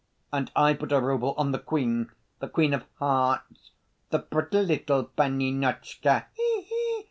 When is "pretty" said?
4.17-4.57